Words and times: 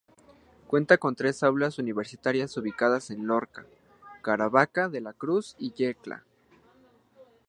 Cuenta 0.65 0.97
con 0.97 1.15
tres 1.15 1.43
aulas 1.43 1.77
universitarias 1.77 2.57
ubicadas 2.57 3.11
en 3.11 3.27
Lorca, 3.27 3.67
Caravaca 4.23 4.89
de 4.89 4.99
la 4.99 5.13
Cruz 5.13 5.55
y 5.59 5.73
Yecla. 5.73 6.23